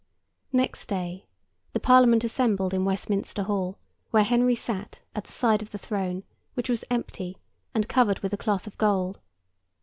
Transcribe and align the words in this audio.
Next 0.51 0.87
day, 0.87 1.27
the 1.73 1.79
Parliament 1.79 2.23
assembled 2.23 2.73
in 2.73 2.85
Westminster 2.85 3.43
Hall, 3.43 3.77
where 4.09 4.23
Henry 4.23 4.55
sat 4.55 4.99
at 5.13 5.25
the 5.25 5.31
side 5.31 5.61
of 5.61 5.69
the 5.69 5.77
throne, 5.77 6.23
which 6.55 6.69
was 6.69 6.83
empty 6.89 7.37
and 7.75 7.87
covered 7.87 8.17
with 8.21 8.33
a 8.33 8.37
cloth 8.37 8.65
of 8.65 8.79
gold. 8.79 9.19